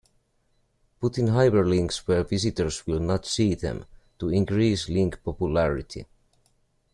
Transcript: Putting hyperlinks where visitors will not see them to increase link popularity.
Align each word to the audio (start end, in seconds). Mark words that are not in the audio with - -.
Putting 0.99 1.27
hyperlinks 1.27 1.97
where 2.07 2.23
visitors 2.23 2.87
will 2.87 2.99
not 2.99 3.27
see 3.27 3.53
them 3.53 3.85
to 4.17 4.29
increase 4.29 4.89
link 4.89 5.23
popularity. 5.23 6.07